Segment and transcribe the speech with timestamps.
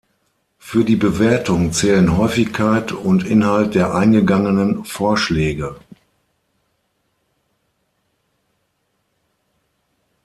[0.57, 5.75] Für die Bewertung zählen Häufigkeit und Inhalt der eingegangenen Vorschläge.